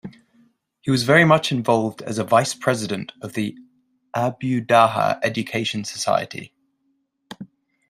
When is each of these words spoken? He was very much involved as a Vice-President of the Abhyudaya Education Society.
He 0.79 0.89
was 0.89 1.03
very 1.03 1.25
much 1.25 1.51
involved 1.51 2.01
as 2.01 2.17
a 2.17 2.23
Vice-President 2.23 3.11
of 3.21 3.33
the 3.33 3.55
Abhyudaya 4.17 5.19
Education 5.21 5.83
Society. 5.83 6.55